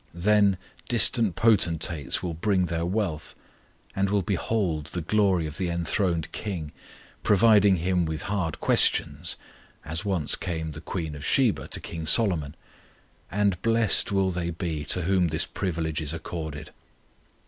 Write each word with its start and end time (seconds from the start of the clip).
Then 0.15 0.57
distant 0.89 1.35
potentates 1.35 2.23
will 2.23 2.33
bring 2.33 2.65
their 2.65 2.87
wealth, 2.87 3.35
and 3.95 4.09
will 4.09 4.23
behold 4.23 4.87
the 4.87 5.01
glory 5.03 5.45
of 5.45 5.59
the 5.59 5.69
enthroned 5.69 6.31
KING, 6.31 6.71
proving 7.21 7.75
Him 7.75 8.05
with 8.05 8.23
hard 8.23 8.59
questions, 8.59 9.35
as 9.85 10.03
once 10.03 10.35
came 10.35 10.71
the 10.71 10.81
Queen 10.81 11.13
of 11.13 11.23
Sheba 11.23 11.67
to 11.67 11.79
King 11.79 12.07
Solomon; 12.07 12.55
and 13.29 13.61
blessed 13.61 14.11
will 14.11 14.31
they 14.31 14.49
be 14.49 14.83
to 14.85 15.03
whom 15.03 15.27
this 15.27 15.45
privilege 15.45 16.01
is 16.01 16.13
accorded. 16.13 16.71